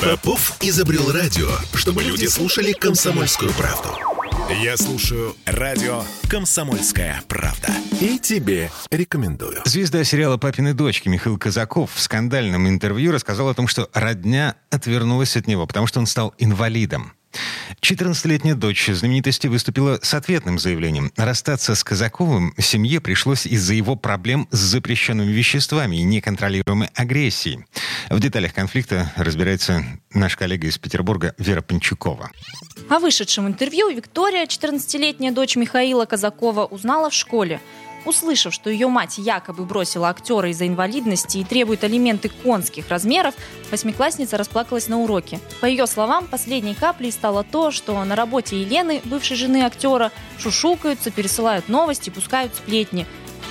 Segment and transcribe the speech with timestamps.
[0.00, 3.88] Попов изобрел радио, чтобы люди слушали комсомольскую правду.
[4.62, 7.68] Я слушаю радио «Комсомольская правда».
[8.00, 9.62] И тебе рекомендую.
[9.64, 15.36] Звезда сериала «Папины дочки» Михаил Казаков в скандальном интервью рассказал о том, что родня отвернулась
[15.36, 17.12] от него, потому что он стал инвалидом.
[17.80, 21.12] 14-летняя дочь знаменитости выступила с ответным заявлением.
[21.16, 27.64] Расстаться с Казаковым семье пришлось из-за его проблем с запрещенными веществами и неконтролируемой агрессией.
[28.08, 32.30] В деталях конфликта разбирается наш коллега из Петербурга Вера Панчукова.
[32.88, 37.60] О вышедшем интервью Виктория, 14-летняя дочь Михаила Казакова, узнала в школе.
[38.04, 43.34] Услышав, что ее мать якобы бросила актера из-за инвалидности и требует алименты конских размеров,
[43.70, 45.38] восьмиклассница расплакалась на уроке.
[45.60, 51.10] По ее словам, последней каплей стало то, что на работе Елены, бывшей жены актера, шушукаются,
[51.10, 53.06] пересылают новости, пускают сплетни.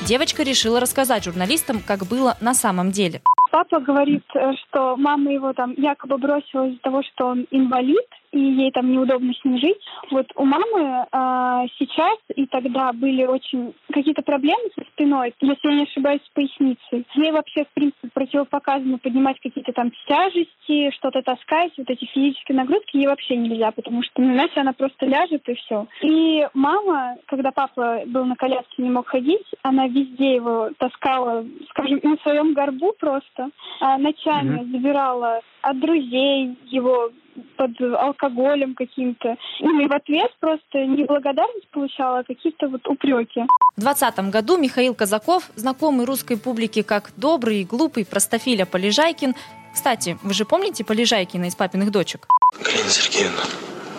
[0.05, 3.21] Девочка решила рассказать журналистам, как было на самом деле.
[3.51, 8.39] Папа говорит, э, что мама его там якобы бросила из-за того, что он инвалид, и
[8.39, 9.79] ей там неудобно с ним жить.
[10.11, 15.75] Вот у мамы э, сейчас и тогда были очень какие-то проблемы со спиной, если я
[15.75, 17.05] не ошибаюсь, с поясницей.
[17.15, 22.97] Ей вообще, в принципе, противопоказано поднимать какие-то там тяжести, что-то таскать, вот эти физические нагрузки
[22.97, 25.87] ей вообще нельзя, потому что, ну, иначе она просто ляжет и все.
[26.01, 31.99] И мама, когда папа был на коляске, не мог ходить, она везде его таскала, скажем,
[32.03, 34.71] на своем горбу просто, а ночами mm-hmm.
[34.71, 37.11] забирала от друзей его
[37.57, 39.35] под алкоголем каким-то.
[39.61, 43.41] Ну и в ответ просто не благодарность получала, а какие-то вот упреки.
[43.75, 49.35] В 2020 году Михаил Казаков, знакомый русской публике как добрый и глупый простофиля Полежайкин,
[49.73, 52.27] кстати, вы же помните Полежайкина из «Папиных дочек»?
[52.63, 53.43] Галина Сергеевна,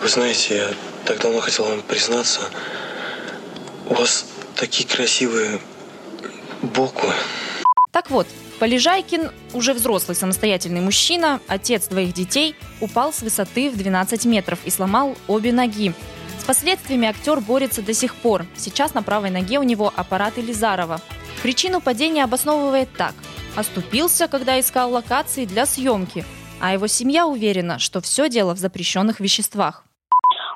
[0.01, 0.67] вы знаете, я
[1.05, 2.41] так давно хотел вам признаться,
[3.89, 5.59] у вас такие красивые
[6.61, 7.13] буквы.
[7.91, 8.27] Так вот,
[8.59, 14.69] Полежайкин, уже взрослый самостоятельный мужчина, отец двоих детей, упал с высоты в 12 метров и
[14.69, 15.93] сломал обе ноги.
[16.39, 18.45] С последствиями актер борется до сих пор.
[18.55, 21.01] Сейчас на правой ноге у него аппарат Элизарова.
[21.43, 23.13] Причину падения обосновывает так.
[23.55, 26.25] Оступился, когда искал локации для съемки.
[26.59, 29.83] А его семья уверена, что все дело в запрещенных веществах.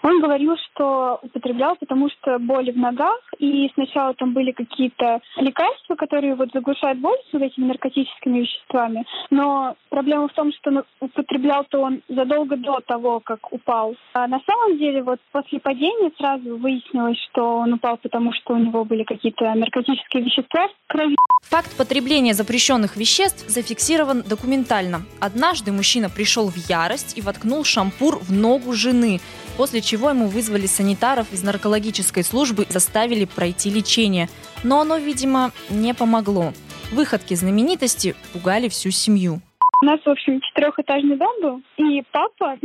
[0.05, 5.95] Он говорил, что употреблял, потому что боли в ногах, и сначала там были какие-то лекарства,
[5.95, 11.79] которые вот заглушают боль с вот этими наркотическими веществами, но проблема в том, что употреблял-то
[11.79, 13.95] он задолго до того, как упал.
[14.13, 18.57] А на самом деле вот после падения сразу выяснилось, что он упал, потому что у
[18.57, 21.15] него были какие-то наркотические вещества в крови.
[21.49, 25.01] Факт потребления запрещенных веществ зафиксирован документально.
[25.19, 29.19] Однажды мужчина пришел в ярость и воткнул шампур в ногу жены
[29.57, 34.29] после чего ему вызвали санитаров из наркологической службы и заставили пройти лечение.
[34.63, 36.53] Но оно, видимо, не помогло.
[36.91, 39.41] Выходки знаменитости пугали всю семью.
[39.81, 42.57] У нас, в общем, четырехэтажный дом был, и папа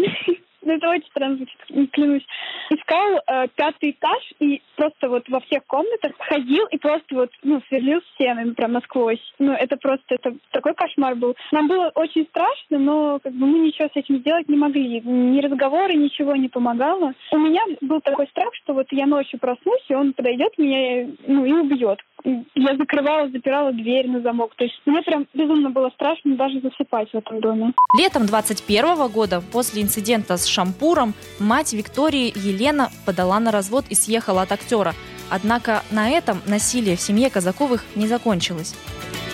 [0.78, 2.26] ну странно звучит, клянусь,
[2.70, 7.60] искал э, пятый этаж и просто вот во всех комнатах ходил и просто вот, ну,
[7.68, 9.20] сверлил стены прям насквозь.
[9.38, 11.36] Ну, это просто, это такой кошмар был.
[11.52, 15.00] Нам было очень страшно, но как бы мы ничего с этим сделать не могли.
[15.00, 17.14] Ни разговоры, ничего не помогало.
[17.32, 21.44] У меня был такой страх, что вот я ночью проснусь, и он подойдет меня, ну,
[21.44, 22.00] и убьет.
[22.24, 24.54] Я закрывала, запирала дверь на замок.
[24.56, 27.72] То есть мне прям безумно было страшно даже засыпать в этом доме.
[27.98, 34.42] Летом 21 года, после инцидента с шампуром, мать Виктории Елена подала на развод и съехала
[34.42, 34.94] от актера.
[35.30, 38.74] Однако на этом насилие в семье Казаковых не закончилось.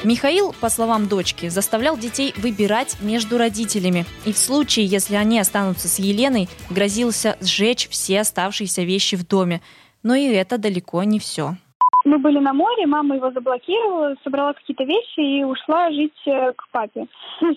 [0.05, 4.05] Михаил, по словам дочки, заставлял детей выбирать между родителями.
[4.25, 9.63] И в случае, если они останутся с Еленой, грозился сжечь все оставшиеся вещи в доме.
[10.03, 11.57] Но и это далеко не все.
[12.07, 16.69] Мы были на море, мама его заблокировала, собрала какие-то вещи и ушла жить э, к
[16.71, 17.09] папе,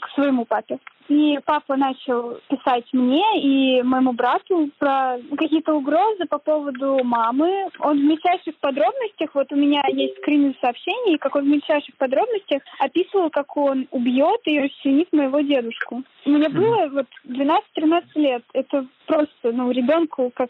[0.02, 0.80] к своему папе.
[1.10, 7.70] И папа начал писать мне и моему брату про какие-то угрозы по поводу мамы.
[7.80, 12.62] Он в мельчайших подробностях, вот у меня есть скрины сообщений, как он в мельчайших подробностях
[12.78, 16.04] описывал, как он убьет и расчленит моего дедушку.
[16.26, 18.44] Мне было вот 12-13 лет.
[18.54, 20.50] Это просто, ну, ребенку, как,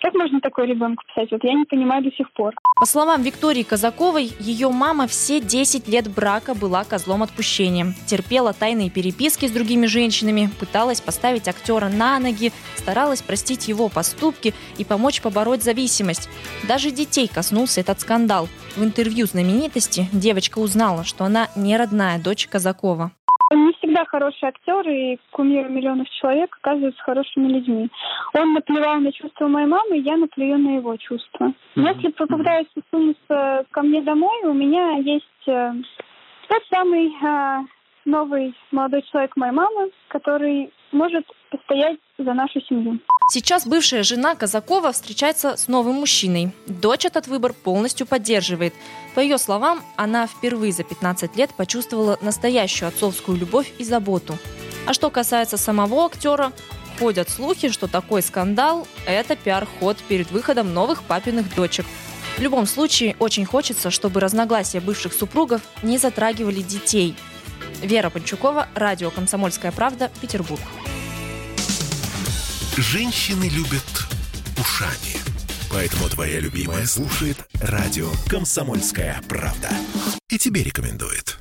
[0.00, 1.30] как можно такое ребенку писать?
[1.30, 2.54] Вот я не понимаю до сих пор.
[2.80, 7.88] По словам Виктории Казаковой, ее мама все 10 лет брака была козлом отпущения.
[8.06, 9.97] Терпела тайные переписки с другими женщинами,
[10.58, 16.28] пыталась поставить актера на ноги, старалась простить его поступки и помочь побороть зависимость.
[16.66, 18.48] Даже детей коснулся этот скандал.
[18.76, 23.10] В интервью знаменитости девочка узнала, что она не родная дочь Казакова.
[23.50, 27.88] Он не всегда хороший актер и кумир миллионов человек оказываются хорошими людьми.
[28.34, 31.54] Он наплевал на чувства моей мамы, я наплюю на его чувства.
[31.74, 31.94] Mm-hmm.
[31.94, 35.72] Если попытаюсь сунуться ко мне домой, у меня есть э,
[36.48, 37.64] тот самый э,
[38.08, 42.98] новый молодой человек моей мамы, который может постоять за нашу семью.
[43.30, 46.52] Сейчас бывшая жена Казакова встречается с новым мужчиной.
[46.66, 48.72] Дочь этот выбор полностью поддерживает.
[49.14, 54.34] По ее словам, она впервые за 15 лет почувствовала настоящую отцовскую любовь и заботу.
[54.86, 56.52] А что касается самого актера,
[56.98, 61.84] ходят слухи, что такой скандал– это пиар-ход перед выходом новых папиных дочек.
[62.38, 67.14] В любом случае, очень хочется, чтобы разногласия бывших супругов не затрагивали детей.
[67.82, 70.60] Вера Панчукова, радио «Комсомольская правда», Петербург.
[72.76, 73.82] Женщины любят
[74.58, 75.16] ушами.
[75.70, 79.68] Поэтому твоя любимая слушает радио «Комсомольская правда».
[80.28, 81.38] И тебе рекомендует.